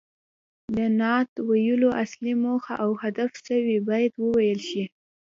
د 0.75 0.77
نعت 0.99 1.31
ویلو 1.49 1.89
اصلي 2.03 2.33
موخه 2.43 2.73
او 2.83 2.89
هدف 3.03 3.31
څه 3.45 3.53
وي 3.65 3.77
باید 3.89 4.11
وویل 4.23 4.59
شي. 4.69 4.83